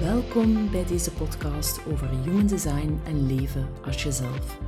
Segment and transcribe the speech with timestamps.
[0.00, 4.58] Welkom bij deze podcast over human design en leven als jezelf.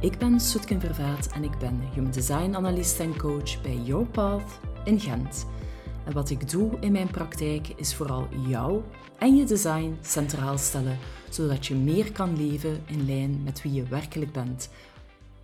[0.00, 4.60] Ik ben Soetken Vervaat en ik ben human design analyst en coach bij Your Path
[4.84, 5.46] in Gent.
[6.04, 8.82] En wat ik doe in mijn praktijk is vooral jou
[9.18, 10.98] en je design centraal stellen,
[11.30, 14.68] zodat je meer kan leven in lijn met wie je werkelijk bent.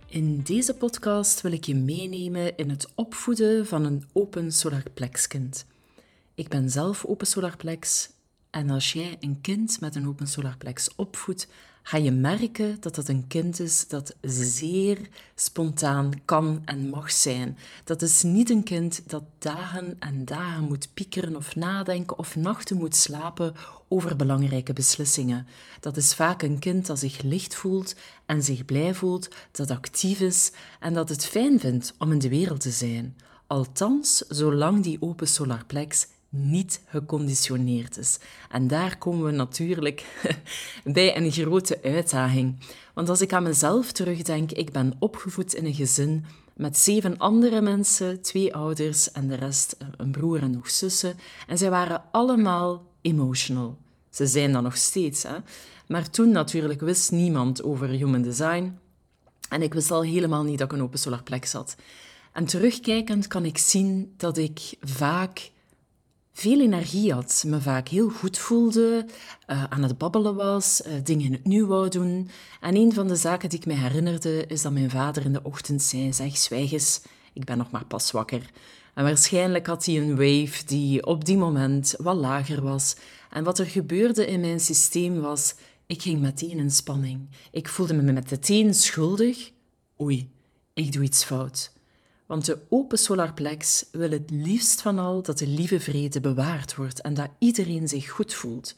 [0.07, 5.65] In deze podcast wil ik je meenemen in het opvoeden van een open solarplexkind.
[6.35, 8.15] Ik ben zelf open solarplex
[8.49, 11.47] en als jij een kind met een open solarplex opvoedt,
[11.87, 14.97] ga je merken dat het een kind is dat zeer
[15.35, 17.57] spontaan kan en mag zijn.
[17.83, 22.77] Dat is niet een kind dat dagen en dagen moet piekeren of nadenken of nachten
[22.77, 23.53] moet slapen
[23.87, 25.47] over belangrijke beslissingen.
[25.79, 27.95] Dat is vaak een kind dat zich licht voelt
[28.25, 32.29] en zich blij voelt, dat actief is en dat het fijn vindt om in de
[32.29, 33.15] wereld te zijn.
[33.47, 38.19] Althans, zolang die open solarplex niet geconditioneerd is.
[38.49, 40.05] En daar komen we natuurlijk
[40.83, 42.55] bij een grote uitdaging.
[42.93, 46.25] Want als ik aan mezelf terugdenk, ik ben opgevoed in een gezin
[46.57, 51.15] met zeven andere mensen, twee ouders en de rest eh, een broer en nog zussen.
[51.47, 53.77] En zij waren allemaal emotional.
[54.09, 55.23] Ze zijn dat nog steeds.
[55.23, 55.37] Hè?
[55.87, 58.77] Maar toen natuurlijk wist niemand over human design.
[59.49, 61.75] En ik wist al helemaal niet dat ik een open solarplex had.
[62.33, 65.51] En terugkijkend kan ik zien dat ik vaak
[66.39, 69.05] veel energie had, me vaak heel goed voelde,
[69.47, 72.29] uh, aan het babbelen was, uh, dingen in het nu wou doen.
[72.61, 75.43] En een van de zaken die ik me herinnerde is dat mijn vader in de
[75.43, 77.01] ochtend zei: Zeg, zwijg eens,
[77.33, 78.49] ik ben nog maar pas wakker.
[78.93, 82.95] En waarschijnlijk had hij een wave die op die moment wat lager was.
[83.29, 87.29] En wat er gebeurde in mijn systeem was: ik ging meteen in spanning.
[87.51, 89.51] Ik voelde me meteen schuldig.
[90.01, 90.31] Oei,
[90.73, 91.75] ik doe iets fout.
[92.27, 97.01] Want de open solarplex wil het liefst van al dat de lieve vrede bewaard wordt
[97.01, 98.75] en dat iedereen zich goed voelt.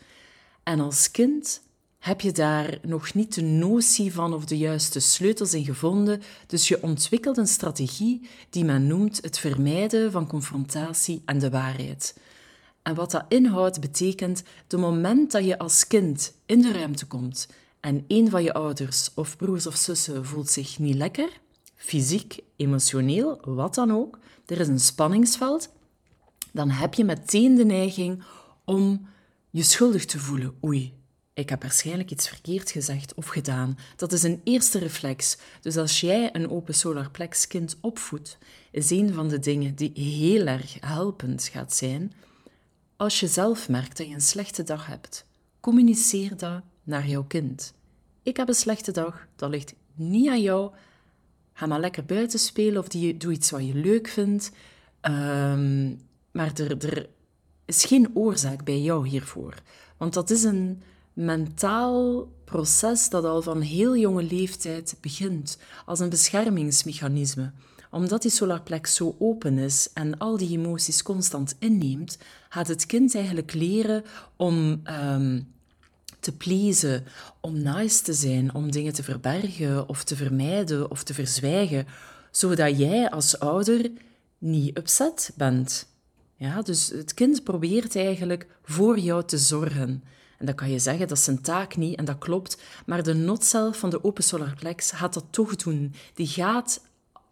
[0.64, 1.62] En als kind
[2.00, 6.68] heb je daar nog niet de notie van of de juiste sleutels in gevonden, dus
[6.68, 12.18] je ontwikkelt een strategie die men noemt het vermijden van confrontatie en de waarheid.
[12.82, 17.48] En wat dat inhoudt, betekent de moment dat je als kind in de ruimte komt
[17.80, 21.30] en een van je ouders of broers of zussen voelt zich niet lekker,
[21.80, 25.74] fysiek, emotioneel, wat dan ook, er is een spanningsveld,
[26.52, 28.24] dan heb je meteen de neiging
[28.66, 29.08] om
[29.50, 30.58] je schuldig te voelen.
[30.64, 30.94] Oei,
[31.34, 33.78] ik heb waarschijnlijk iets verkeerd gezegd of gedaan.
[33.96, 35.38] Dat is een eerste reflex.
[35.62, 38.38] Dus als jij een open solarplex kind opvoedt,
[38.72, 42.14] is een van de dingen die heel erg helpend gaat zijn.
[42.96, 45.26] Als je zelf merkt dat je een slechte dag hebt,
[45.60, 47.74] communiceer dat naar jouw kind.
[48.24, 50.72] Ik heb een slechte dag, dat ligt niet aan jou,
[51.60, 54.52] Ga maar lekker buiten spelen of die, doe iets wat je leuk vindt.
[55.02, 55.88] Ehm,
[56.32, 57.10] maar er, er
[57.66, 59.54] is geen oorzaak bij jou hiervoor.
[59.98, 60.82] Want dat is een
[61.14, 67.52] mentaal proces dat al van heel jonge leeftijd begint, als een beschermingsmechanisme.
[67.92, 72.18] Omdat die solarplek zo open is en al die emoties constant inneemt,
[72.50, 74.04] gaat het kind eigenlijk leren
[74.36, 74.82] om
[75.12, 75.54] um,
[76.20, 77.06] te pleasen,
[77.42, 81.88] om nice te zijn, om dingen te verbergen of te vermijden of te verzwijgen,
[82.32, 83.92] zodat jij als ouder
[84.38, 85.88] niet upset bent.
[86.36, 90.04] Ja, dus het kind probeert eigenlijk voor jou te zorgen.
[90.38, 93.14] En dan kan je zeggen, dat is zijn taak niet, en dat klopt, maar de
[93.14, 95.94] notcel van de open solarplex gaat dat toch doen.
[96.14, 96.82] Die gaat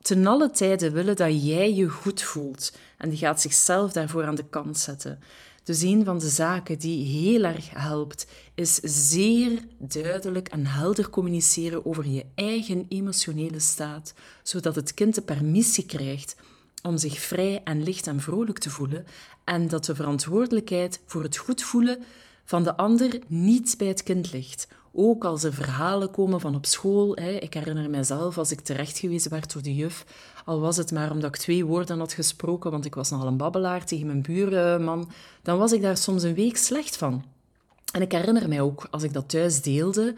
[0.02, 2.78] ten alle tijde willen dat jij je goed voelt.
[2.98, 5.20] En die gaat zichzelf daarvoor aan de kant zetten.
[5.68, 11.86] Dus een van de zaken die heel erg helpt, is zeer duidelijk en helder communiceren
[11.86, 14.14] over je eigen emotionele staat,
[14.44, 16.36] zodat het kind de permissie krijgt
[16.82, 19.06] om zich vrij en licht en vrolijk te voelen
[19.44, 22.04] en dat de verantwoordelijkheid voor het goed voelen
[22.46, 24.68] van de ander niet bij het kind ligt.
[25.00, 27.16] Ook als er verhalen komen van op school.
[27.16, 27.30] Hè.
[27.30, 30.06] Ik herinner mijzelf als ik terechtgewezen werd door de juf,
[30.46, 33.38] al was het maar omdat ik twee woorden had gesproken, want ik was nogal een
[33.38, 35.10] babbelaar tegen mijn buurman,
[35.42, 37.24] dan was ik daar soms een week slecht van.
[37.92, 40.16] En ik herinner mij ook, als ik dat thuis deelde,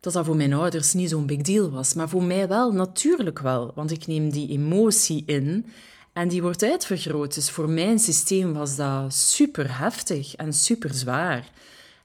[0.00, 1.94] dat dat voor mijn ouders niet zo'n big deal was.
[1.94, 3.72] Maar voor mij wel, natuurlijk wel.
[3.74, 5.66] Want ik neem die emotie in
[6.12, 7.34] en die wordt uitvergroot.
[7.34, 11.50] Dus voor mijn systeem was dat super heftig en super zwaar.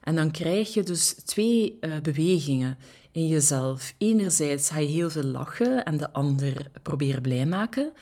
[0.00, 2.78] En dan krijg je dus twee uh, bewegingen
[3.12, 3.94] in jezelf.
[3.98, 7.92] Enerzijds ga je heel veel lachen en de ander proberen blij maken.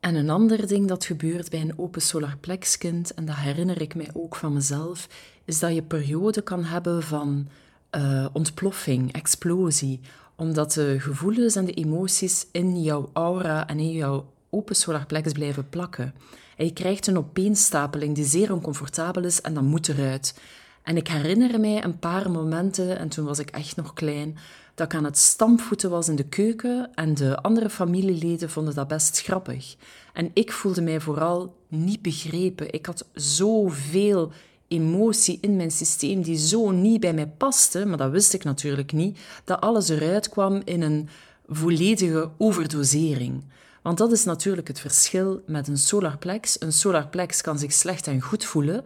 [0.00, 4.08] En een ander ding dat gebeurt bij een open solarplexkind, en dat herinner ik mij
[4.12, 5.08] ook van mezelf,
[5.44, 7.48] is dat je periode kan hebben van
[7.96, 10.00] uh, ontploffing, explosie,
[10.36, 15.68] omdat de gevoelens en de emoties in jouw aura en in jouw open solarplex blijven
[15.68, 16.14] plakken.
[16.56, 20.40] En je krijgt een opeenstapeling die zeer oncomfortabel is en dat moet eruit.
[20.86, 24.36] En ik herinner mij een paar momenten, en toen was ik echt nog klein,
[24.74, 28.88] dat ik aan het stampvoeten was in de keuken en de andere familieleden vonden dat
[28.88, 29.76] best grappig.
[30.12, 32.72] En ik voelde mij vooral niet begrepen.
[32.72, 34.32] Ik had zoveel
[34.68, 38.92] emotie in mijn systeem die zo niet bij mij paste, maar dat wist ik natuurlijk
[38.92, 41.08] niet, dat alles eruit kwam in een
[41.48, 43.44] volledige overdosering.
[43.82, 46.60] Want dat is natuurlijk het verschil met een solarplex.
[46.60, 48.84] Een solarplex kan zich slecht en goed voelen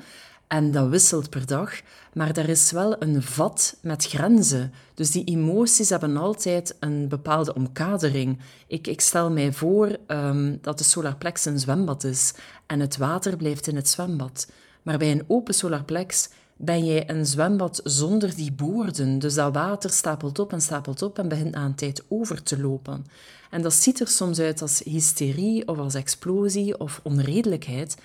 [0.50, 1.81] en dat wisselt per dag,
[2.12, 4.73] maar er is wel een vat met grenzen.
[4.94, 8.38] Dus die emoties hebben altijd een bepaalde omkadering.
[8.67, 12.35] Ik, ik stel mij voor um, dat de solarplex een zwembad is
[12.67, 14.50] en het water blijft in het zwembad.
[14.82, 19.19] Maar bij een open solarplex ben jij een zwembad zonder die boorden.
[19.19, 23.06] Dus dat water stapelt op en stapelt op en begint aan tijd over te lopen.
[23.50, 27.96] En dat ziet er soms uit als hysterie of als explosie of onredelijkheid.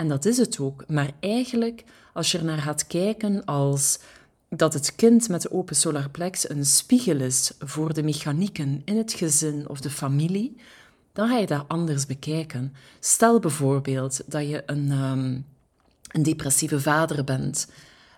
[0.00, 0.84] En dat is het ook.
[0.88, 3.98] Maar eigenlijk, als je er naar gaat kijken als
[4.48, 9.12] dat het kind met de open solarplex een spiegel is voor de mechanieken in het
[9.12, 10.56] gezin of de familie,
[11.12, 12.74] dan ga je dat anders bekijken.
[13.00, 15.46] Stel bijvoorbeeld dat je een, um,
[16.08, 17.68] een depressieve vader bent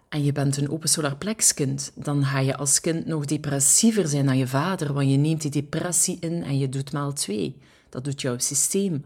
[0.09, 4.39] en je bent een open solarplexkind, dan ga je als kind nog depressiever zijn dan
[4.39, 7.57] je vader, want je neemt die depressie in en je doet maal twee.
[7.89, 9.05] Dat doet jouw systeem.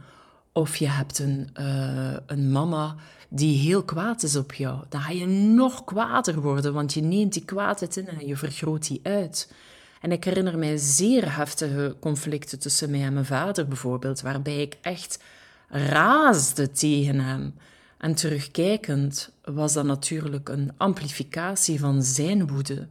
[0.56, 2.94] Of je hebt een, uh, een mama
[3.28, 4.78] die heel kwaad is op jou.
[4.88, 8.86] Dan ga je nog kwader worden, want je neemt die kwaadheid in en je vergroot
[8.86, 9.52] die uit.
[10.00, 14.76] En ik herinner mij zeer heftige conflicten tussen mij en mijn vader bijvoorbeeld, waarbij ik
[14.80, 15.22] echt
[15.68, 17.54] raasde tegen hem.
[17.98, 22.86] En terugkijkend was dat natuurlijk een amplificatie van zijn woede.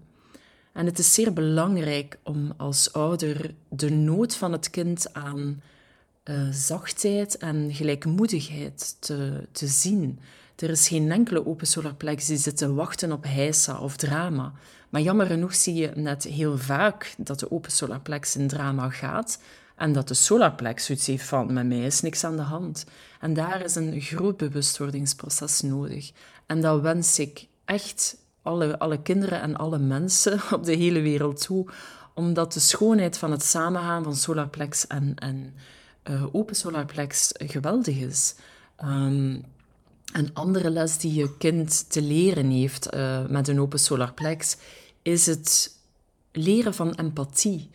[0.74, 5.62] En het is zeer belangrijk om als ouder de nood van het kind aan
[6.30, 10.20] uh, zachtheid en gelijkmoedigheid te, te zien.
[10.56, 14.54] Er is geen enkele open solarplex die zit te wachten op heisa of drama.
[14.90, 19.40] Maar jammer genoeg zie je net heel vaak dat de open solarplex in drama gaat
[19.76, 22.86] en dat de solarplex zoiets heeft van met mij is niks aan de hand.
[23.20, 26.12] En daar is een groot bewustwordingsproces nodig.
[26.46, 31.42] En dat wens ik echt alle, alle kinderen en alle mensen op de hele wereld
[31.42, 31.68] toe,
[32.14, 35.54] omdat de schoonheid van het samengaan van solarplex en, en
[36.10, 38.36] uh, open solarplex geweldig is.
[38.84, 39.44] Um,
[40.14, 44.58] een andere les die je kind te leren heeft uh, met een open solarplex
[45.02, 45.78] is het
[46.32, 47.70] leren van empathie.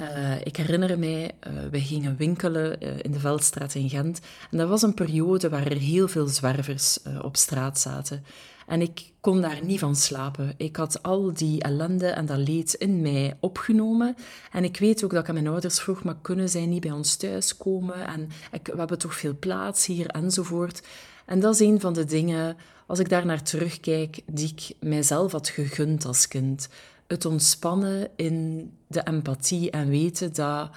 [0.00, 4.20] Uh, ik herinner mij, uh, we gingen winkelen uh, in de Veldstraat in Gent.
[4.50, 8.24] En dat was een periode waar er heel veel zwervers op straat zaten.
[8.66, 10.54] En ik kon daar niet van slapen.
[10.56, 14.16] Ik had al die ellende en dat leed in mij opgenomen.
[14.52, 16.90] En ik weet ook dat ik aan mijn ouders vroeg, maar kunnen zij niet bij
[16.90, 18.06] ons thuiskomen?
[18.06, 20.82] En ik, we hebben toch veel plaats hier enzovoort.
[21.26, 22.56] En dat is een van de dingen,
[22.86, 26.68] als ik daar naar terugkijk, die ik mijzelf had gegund als kind.
[27.06, 30.70] Het ontspannen in de empathie en weten dat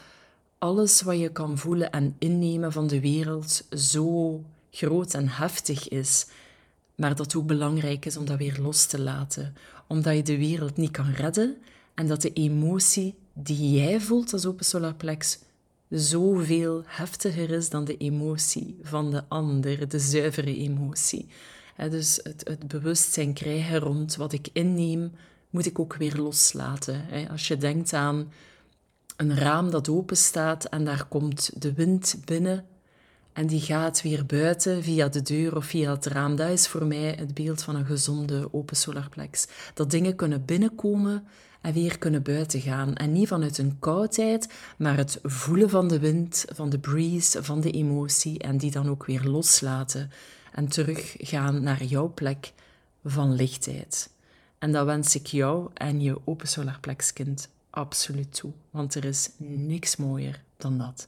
[0.57, 6.27] alles wat je kan voelen en innemen van de wereld zo groot en heftig is
[6.99, 9.55] maar dat ook belangrijk is om dat weer los te laten,
[9.87, 11.57] omdat je de wereld niet kan redden
[11.93, 15.39] en dat de emotie die jij voelt als open solarplex
[15.89, 21.27] zoveel heftiger is dan de emotie van de ander, de zuivere emotie.
[21.89, 25.11] dus het, het bewustzijn krijgen rond wat ik inneem,
[25.49, 27.05] moet ik ook weer loslaten.
[27.31, 28.31] Als je denkt aan
[29.15, 32.65] een raam dat open staat en daar komt de wind binnen,
[33.33, 36.35] en die gaat weer buiten via de deur of via het raam.
[36.35, 39.47] Dat is voor mij het beeld van een gezonde open solarplex.
[39.73, 41.27] Dat dingen kunnen binnenkomen
[41.61, 42.95] en weer kunnen buiten gaan.
[42.95, 47.61] En niet vanuit een koudheid, maar het voelen van de wind, van de breeze, van
[47.61, 50.11] de emotie en die dan ook weer loslaten
[50.51, 52.53] en teruggaan naar jouw plek
[53.03, 54.09] van lichtheid.
[54.59, 59.95] En dat wens ik jou en je open solarplexkind absoluut toe, want er is niks
[59.95, 61.07] mooier dan dat.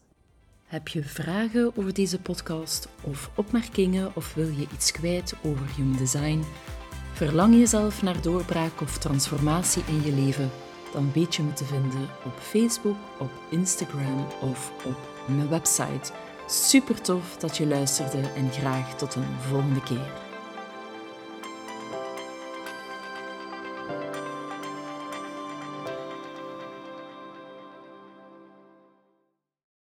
[0.66, 5.98] Heb je vragen over deze podcast of opmerkingen of wil je iets kwijt over human
[5.98, 6.44] design?
[7.14, 10.50] Verlang je zelf naar doorbraak of transformatie in je leven?
[10.94, 16.12] Dan weet je me te vinden op Facebook, op Instagram of op mijn website.
[16.48, 20.31] Super tof dat je luisterde en graag tot een volgende keer.